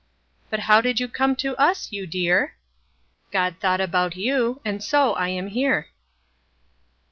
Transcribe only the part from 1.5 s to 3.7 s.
us, you dear? God